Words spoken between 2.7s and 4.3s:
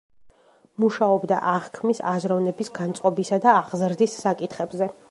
განწყობისა და აღზრდის